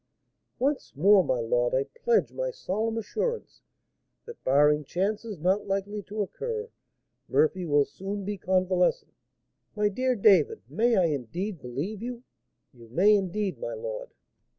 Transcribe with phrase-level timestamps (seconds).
[0.57, 3.61] "Once more, my lord, I pledge my solemn assurance,
[4.25, 6.71] that, barring chances not likely to occur,
[7.29, 9.13] Murphy will soon be convalescent."
[9.75, 12.23] "My dear David, may I indeed believe you?"
[12.73, 14.09] "You may, indeed, my lord."